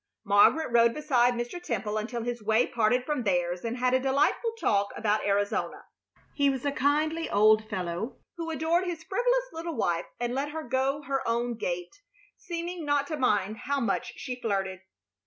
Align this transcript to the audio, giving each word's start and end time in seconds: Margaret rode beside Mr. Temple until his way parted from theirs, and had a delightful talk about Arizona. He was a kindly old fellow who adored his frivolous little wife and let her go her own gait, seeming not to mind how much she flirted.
Margaret 0.23 0.71
rode 0.71 0.95
beside 0.95 1.35
Mr. 1.35 1.61
Temple 1.61 1.95
until 1.99 2.23
his 2.23 2.41
way 2.41 2.65
parted 2.65 3.05
from 3.05 3.21
theirs, 3.21 3.63
and 3.63 3.77
had 3.77 3.93
a 3.93 3.99
delightful 3.99 4.51
talk 4.59 4.87
about 4.97 5.23
Arizona. 5.23 5.83
He 6.33 6.49
was 6.49 6.65
a 6.65 6.71
kindly 6.71 7.29
old 7.29 7.69
fellow 7.69 8.17
who 8.35 8.49
adored 8.49 8.85
his 8.85 9.03
frivolous 9.03 9.49
little 9.53 9.75
wife 9.75 10.07
and 10.19 10.33
let 10.33 10.49
her 10.49 10.63
go 10.63 11.03
her 11.03 11.21
own 11.27 11.53
gait, 11.53 12.01
seeming 12.35 12.83
not 12.83 13.05
to 13.09 13.15
mind 13.15 13.57
how 13.65 13.79
much 13.79 14.13
she 14.15 14.41
flirted. 14.41 14.79